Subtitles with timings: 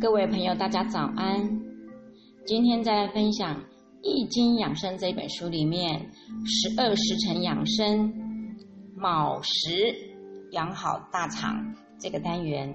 [0.00, 1.60] 各位朋友，大家早安。
[2.46, 3.54] 今天再来分享
[4.02, 6.10] 《易经养生》这本书里面
[6.46, 8.10] 十二时辰养生
[8.96, 9.94] 卯时
[10.52, 12.74] 养好大肠这个单元。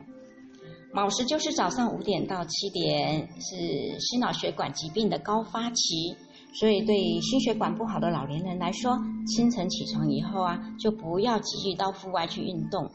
[0.93, 6.15] 卯时就是早上五点到七点，是心脑血管疾病的高发期，
[6.53, 8.95] 所以对心血管不好的老年人来说，
[9.25, 12.87] 清晨起床以后啊，就不要急于到户外去运动。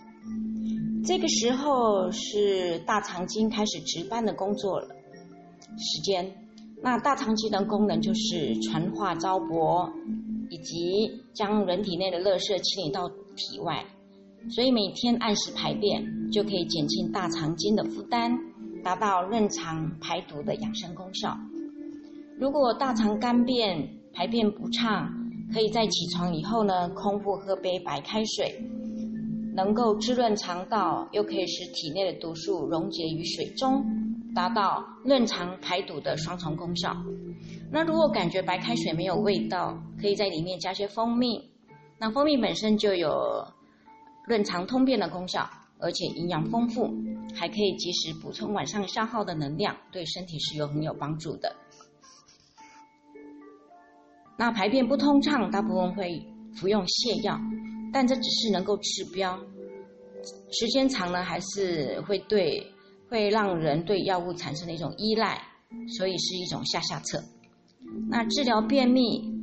[1.05, 4.89] 这个时候是大肠经开始值班的工作了
[5.79, 6.31] 时间。
[6.83, 9.91] 那大肠经的功能就是传化糟粕，
[10.51, 13.85] 以及将人体内的垃圾清理到体外。
[14.51, 18.39] 所以每天按时排便，就可以减轻大肠经的负担，
[18.83, 21.37] 达到润肠排毒的养生功效。
[22.39, 25.13] 如果大肠干便、排便不畅，
[25.53, 28.59] 可以在起床以后呢，空腹喝杯白开水，
[29.63, 33.85] 能够滋润肠道，又可以使体内的毒素溶解于水中，
[34.35, 36.97] 达到润肠排毒的双重功效。
[37.71, 41.39] 那如果感觉白开水没有味道，可以在里面加些蜂蜜。
[41.99, 43.47] 那蜂蜜本身就有。
[44.27, 45.49] 润肠通便的功效，
[45.81, 46.89] 而且营养丰富，
[47.35, 51.53] 还可以及时补充晚上消耗的能量，对身体是有很有帮助的。
[54.39, 57.37] 那排便不通畅，大部分会服用泻药，
[57.93, 59.39] 但这只是能够治标，
[60.53, 62.67] 时间长呢，还是会对
[63.09, 65.41] 会让人对药物产生的一种依赖，
[65.97, 67.23] 所以是一种下下策。
[68.09, 69.39] 那治疗便秘。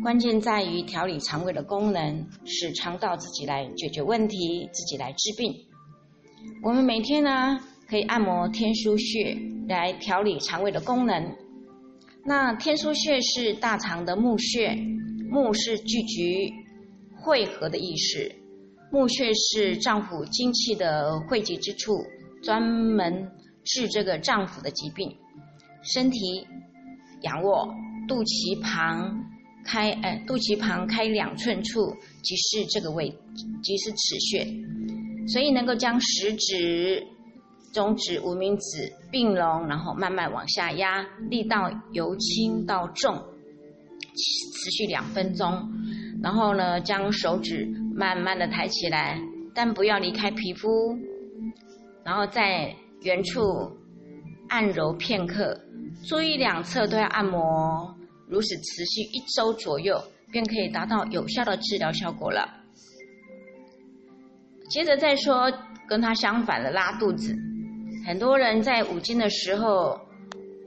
[0.00, 5.52] 关键在于调理肠胃的功能，使肠道自己来解决问题，自己来治病。
[6.62, 9.36] 我们每天呢可以按摩天枢穴
[9.68, 11.36] 来调理肠胃的功能。
[12.24, 14.72] 那天枢穴是大肠的募穴，
[15.28, 16.52] 募是聚集、
[17.28, 18.34] 汇合的意思。
[18.90, 22.02] 募穴是脏腑精气的汇集之处，
[22.42, 23.30] 专门
[23.64, 25.14] 治这个脏腑的疾病。
[25.82, 26.46] 身体
[27.20, 27.68] 仰卧，
[28.08, 29.14] 肚脐旁。
[29.66, 33.10] 开，哎，肚脐旁开两寸处，即是这个位，
[33.62, 34.46] 即是此穴，
[35.26, 37.06] 所以能够将食指、
[37.74, 43.14] 中指、无名指并拢，然后慢慢往下压，力道由轻到重，
[44.16, 45.70] 持续两分钟，
[46.22, 49.20] 然后呢，将手指慢慢的抬起来，
[49.54, 50.96] 但不要离开皮肤，
[52.04, 53.40] 然后在原处
[54.48, 55.58] 按揉片刻，
[56.08, 57.94] 注意两侧都要按摩。
[58.28, 59.98] 如此持续一周左右，
[60.30, 62.46] 便可以达到有效的治疗效果了。
[64.68, 65.50] 接着再说
[65.88, 67.34] 跟它相反的拉肚子，
[68.06, 69.98] 很多人在五经的时候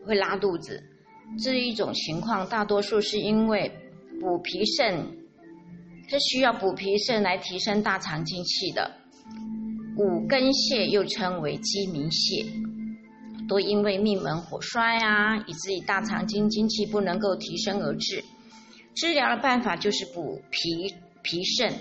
[0.08, 0.82] 会拉肚子，
[1.44, 3.72] 这一种情况大多数是因为
[4.20, 5.06] 补脾肾，
[6.12, 8.92] 是需要补脾肾来提升大肠精气的。
[9.98, 12.46] 五根泻又称为鸡鸣泻。
[13.48, 18.24] 都因为命门火衰啊，以至于大肠经精气不能够提升而致。
[18.96, 21.74] 治疗的办法就是补脾脾肾，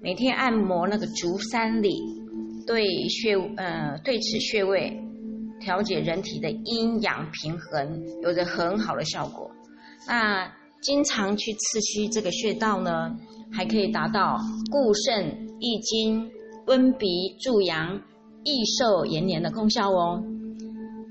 [0.00, 2.00] 每天按摩那个足三里，
[2.68, 4.96] 对穴呃对此穴位
[5.60, 9.50] 调节人体的阴阳平衡，有着很好的效果。
[10.06, 10.48] 那
[10.80, 13.16] 经常去刺激这个穴道呢，
[13.52, 14.38] 还可以达到
[14.70, 16.30] 固肾益精、
[16.66, 17.06] 温鼻
[17.40, 18.00] 助阳、
[18.44, 20.22] 益寿延年的功效哦。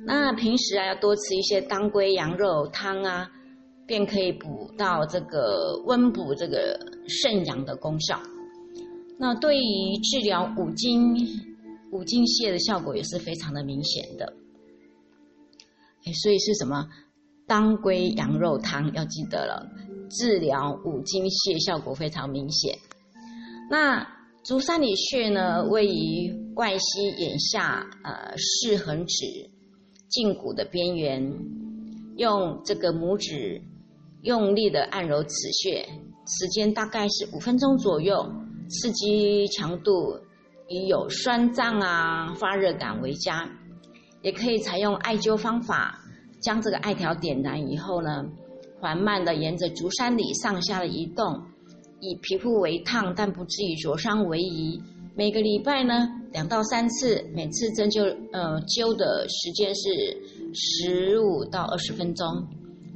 [0.05, 3.29] 那平时啊，要多吃一些当归羊肉汤啊，
[3.85, 8.19] 便可以补到这个温补这个肾阳的功效。
[9.19, 11.15] 那对于治疗五经
[11.91, 14.33] 五经泻的效果也是非常的明显的。
[16.05, 16.87] 哎，所以是什么？
[17.47, 19.65] 当归羊肉汤要记得了，
[20.09, 22.77] 治疗五经穴效果非常明显。
[23.69, 24.07] 那
[24.43, 29.25] 足三里穴呢，位于外膝眼下呃四横指。
[30.09, 31.33] 胫骨的边缘，
[32.15, 33.61] 用这个拇指
[34.21, 35.85] 用力的按揉此穴，
[36.25, 38.25] 时间大概是五分钟左右，
[38.69, 40.17] 刺激强度
[40.69, 43.49] 以有酸胀啊、发热感为佳。
[44.21, 45.99] 也可以采用艾灸方法，
[46.39, 48.25] 将这个艾条点燃以后呢，
[48.79, 51.41] 缓慢的沿着足三里上下的移动，
[51.99, 54.81] 以皮肤为烫但不至于灼伤为宜。
[55.15, 59.89] 每个礼拜呢，两到三次，每次针灸呃灸的时间是
[60.53, 62.25] 十五到二十分钟，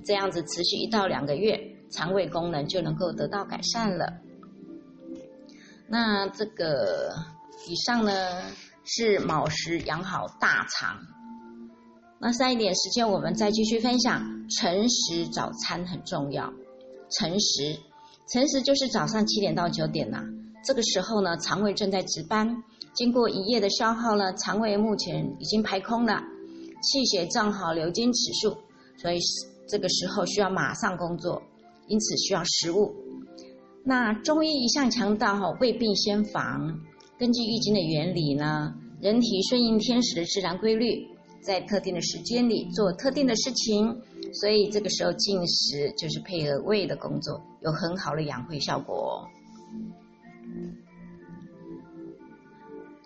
[0.06, 4.06] 这样子持续一到两个月，肠胃功能就能够得到改善了。
[5.88, 7.10] 那这个
[7.68, 8.12] 以上呢
[8.86, 10.95] 是卯时养好大肠，
[12.23, 16.53] 那剩一点时间我们再继续分享晨时早餐很重要。
[17.09, 17.75] 晨时，
[18.31, 20.23] 晨时就是早上七点到九点呐。
[20.63, 22.47] 这个时候呢，肠胃正在值班，
[22.94, 26.21] 经过一夜的消耗呢，肠胃目前已经排空了，
[26.83, 28.56] 气血正好流经此处，
[28.97, 29.18] 所以
[29.68, 31.41] 这个时候需要马上工作，
[31.88, 32.94] 因此需要食物。
[33.83, 36.79] 那中医一向强调哈，未病先防。
[37.18, 41.07] 根据易经的原理呢，人体顺应天时的自然规律，
[41.41, 43.99] 在特定的时间里做特定的事情，
[44.33, 49.27] 所以这个时候进食就是配合胃的工作，有很好的养胃效果。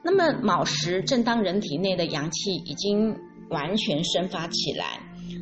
[0.04, 3.16] 那么卯时正当人体内的阳气已经
[3.50, 5.00] 完全生发起来，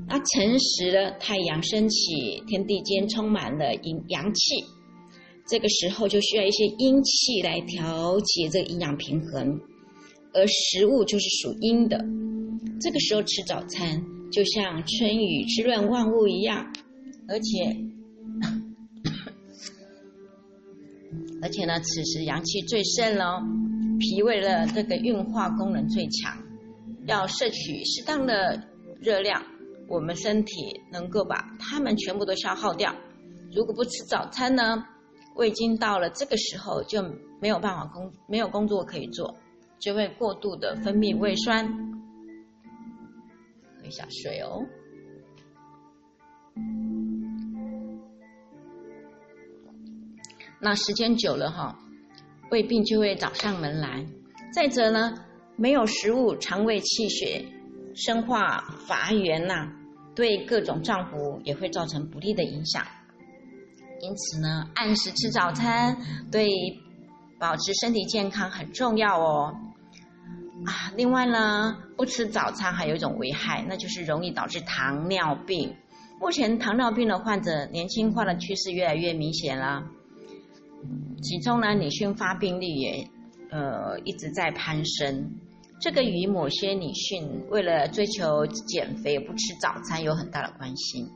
[0.07, 4.63] 那辰时呢太阳升起，天地间充满了阴阳气。
[5.45, 9.59] 这个时候就需要一些阴气来调节这个阴阳平衡，
[10.33, 11.97] 而食物就是属阴的。
[12.83, 16.69] 这个时候吃早餐，就像春雨滋润万物一样，
[17.29, 17.77] 而且
[21.41, 23.41] 而且呢，此时阳气最盛哦，
[23.99, 26.37] 脾胃的这个运化功能最强，
[27.07, 28.61] 要摄取适当的
[28.99, 29.41] 热量，
[29.87, 30.53] 我们身体
[30.91, 32.93] 能够把它们全部都消耗掉。
[33.55, 34.83] 如果不吃早餐呢？
[35.35, 37.01] 胃经到了这个时候就
[37.41, 39.33] 没有办法工，没有工作可以做，
[39.79, 41.92] 就会过度的分泌胃酸。
[43.93, 44.65] 下水哦。
[50.59, 51.77] 那时间久了哈，
[52.51, 54.05] 胃病就会找上门来。
[54.53, 55.13] 再者呢，
[55.55, 57.45] 没有食物，肠胃气血
[57.95, 59.69] 生化乏源呐，
[60.15, 62.85] 对各种脏腑也会造成不利的影响。
[63.99, 65.97] 因此呢，按时吃早餐
[66.31, 66.47] 对
[67.39, 69.53] 保持身体健康很重要哦。
[70.65, 75.75] 啊，另外呢，不吃早餐还有一种危害，那就是容易导致糖尿病。
[76.19, 79.83] 目前糖尿病的患者年轻化的趋势越来越明显了，
[81.21, 83.07] 其中呢，女性发病率也
[83.49, 85.31] 呃一直在攀升。
[85.81, 91.09] 这个与某些女性为了追求减肥不吃早餐有很大的关系。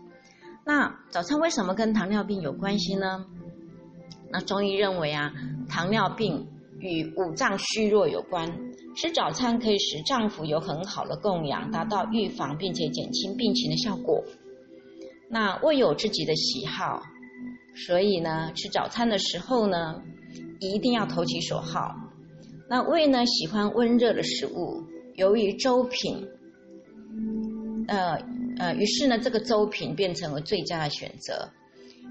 [0.65, 3.25] 那早餐为什么跟糖尿病有关系呢？
[4.29, 5.31] 那中医认为啊，
[5.69, 6.45] 糖尿病
[6.79, 8.67] 与五脏虚弱有关，
[8.97, 14.23] 吃早餐可以使脏腑有很好的供养，达到预防并且减轻病情的效果。
[15.29, 17.01] 那胃有自己的喜好，
[17.85, 20.01] 所以呢，吃早餐的时候呢，
[20.59, 21.95] 一定要投其所好。
[22.67, 24.83] 那胃呢，喜欢温热的食物，
[25.15, 26.27] 由于粥品，
[27.88, 28.17] 呃。
[28.59, 31.47] 呃，于是呢，这个粥品变成了最佳的选择。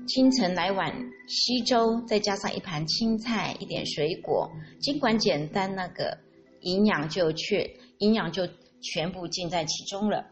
[0.07, 0.95] 清晨来碗
[1.27, 4.49] 稀粥，再加上一盘青菜、一点水果，
[4.81, 6.17] 尽管简单，那个
[6.61, 8.47] 营养就却营养就
[8.81, 10.25] 全部尽在其中了。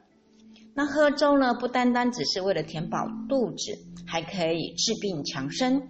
[0.74, 5.80] 那喝粥呢，不单单只是为了填饱肚子，还可以治病强身。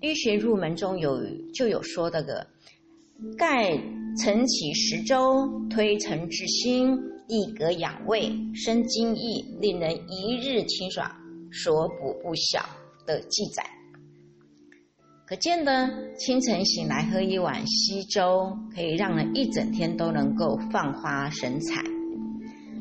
[0.00, 1.20] 医学入门中有
[1.54, 2.46] 就有说的个，
[3.36, 3.70] 盖
[4.18, 6.96] 晨起食粥，推陈至新。
[7.28, 11.10] 益格养胃，生津液，令人一日清爽，
[11.50, 12.68] 所补不小
[13.06, 13.64] 的记载。
[15.32, 15.88] 可见呢，
[16.18, 21.82] 清晨醒来喝一碗稀粥，可以让人一整天都能够放花神采。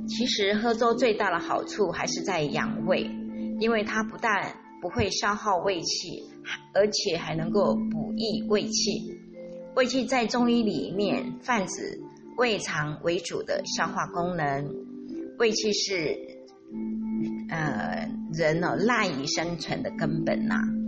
[0.05, 3.09] 其实喝粥最大的好处还是在养胃，
[3.61, 6.21] 因为它不但不会消耗胃气，
[6.73, 9.17] 而且还能够补益胃气。
[9.77, 12.01] 胃气在中医里面泛指。
[12.35, 14.67] 胃肠为主的消化功能，
[15.39, 16.17] 胃气是
[17.49, 20.55] 呃人呢赖以生存的根本呐。《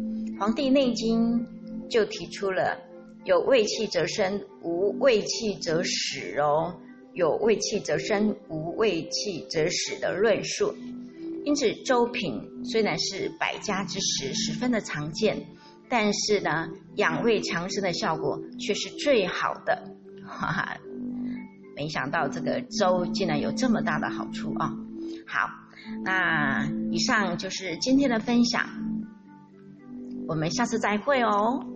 [0.43, 1.39] 黄帝内经》
[1.89, 2.77] 就提出了
[3.23, 6.77] 有胃气则生，无胃气则死哦。
[7.13, 10.75] 有胃气则生，无胃气则死的论述。
[11.45, 15.41] 因此，粥品虽然是百家之食，十分的常见，
[15.87, 19.81] 但是呢，养胃强身的效果却是最好的。
[20.27, 20.77] 哈哈。
[21.77, 24.73] 没想到这个粥竟然有这么大的好处啊！
[25.25, 25.49] 好，
[26.03, 28.67] 那以上就是今天的分享，
[30.27, 31.72] 我们下次再会哦。